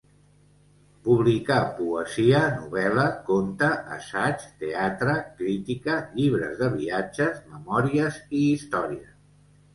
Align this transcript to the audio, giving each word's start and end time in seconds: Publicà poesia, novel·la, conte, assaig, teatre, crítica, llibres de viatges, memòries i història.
Publicà 1.07 1.57
poesia, 1.79 2.39
novel·la, 2.55 3.03
conte, 3.27 3.69
assaig, 3.97 4.47
teatre, 4.65 5.15
crítica, 5.43 5.99
llibres 6.17 6.59
de 6.65 6.73
viatges, 6.81 7.39
memòries 7.55 8.21
i 8.43 8.45
història. 8.49 9.15